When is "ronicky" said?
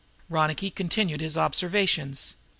0.29-0.71